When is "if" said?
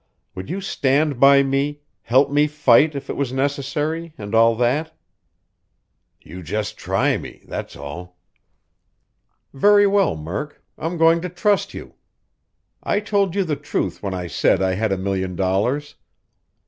2.95-3.07